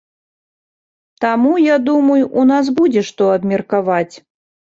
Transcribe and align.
Таму, 1.25 1.51
я 1.63 1.75
думаю, 1.89 2.23
у 2.41 2.47
нас 2.53 2.73
будзе 2.81 3.05
што 3.11 3.29
абмеркаваць. 3.37 4.15